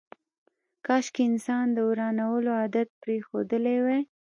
[0.85, 4.01] کاشکي انسان د ورانولو عادت پرېښودلی وای.